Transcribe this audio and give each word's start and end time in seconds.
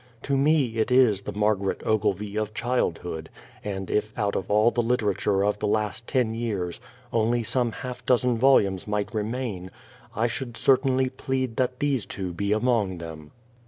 To 0.23 0.35
me 0.35 0.77
it 0.77 0.89
is 0.89 1.21
the" 1.21 1.31
Margaret 1.41 1.79
Ogilvy" 1.85 2.35
of 2.35 2.55
child 2.55 2.97
hood, 3.03 3.29
and 3.63 3.87
if 3.91 4.17
out 4.17 4.35
of 4.35 4.49
all 4.49 4.71
the 4.71 4.81
literature 4.81 5.45
of 5.45 5.59
the 5.59 5.67
last 5.67 6.07
ten 6.07 6.33
years 6.33 6.79
only 7.13 7.43
some 7.43 7.71
half 7.71 8.03
dozen 8.07 8.35
volumes 8.35 8.87
might 8.87 9.13
remain, 9.13 9.69
I 10.15 10.25
should 10.25 10.57
certainly 10.57 11.09
plead 11.09 11.57
that 11.57 11.79
these 11.79 12.07
two 12.07 12.33
be 12.33 12.51
among 12.51 12.97
them. 12.97 13.29